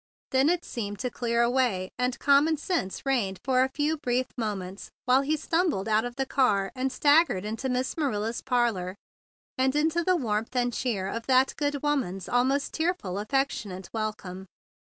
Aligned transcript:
Then 0.31 0.49
it 0.49 0.65
seemed 0.65 0.97
to 1.01 1.11
clear 1.11 1.43
away, 1.43 1.91
and 1.95 2.17
common 2.17 2.57
sense 2.57 3.05
reigned 3.05 3.39
for 3.45 3.61
a 3.61 3.69
few 3.69 3.97
brief 3.97 4.25
moments 4.35 4.89
while 5.05 5.21
he 5.21 5.37
stumbled 5.37 5.87
out 5.87 6.05
of 6.05 6.15
the 6.15 6.25
car 6.25 6.71
and 6.75 6.91
staggered 6.91 7.45
into 7.45 7.69
Miss 7.69 7.95
Manila's 7.95 8.41
parlor 8.41 8.95
and 9.59 9.75
into 9.75 10.03
the 10.03 10.15
warmth 10.15 10.55
and 10.55 10.73
cheer 10.73 11.05
of 11.05 11.25
138 11.27 11.27
THE 11.27 11.27
BIG 11.27 11.27
BLUE 11.29 11.37
SOLDIER 11.37 11.45
that 11.45 11.55
good 11.55 11.83
woman's 11.83 12.27
almost 12.29 12.73
tearful, 12.73 13.19
affectionate 13.19 13.89
welcome. 13.93 14.47